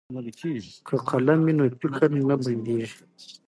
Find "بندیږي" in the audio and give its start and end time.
2.43-2.89